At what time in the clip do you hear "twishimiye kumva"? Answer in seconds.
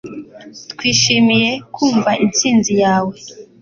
0.71-2.11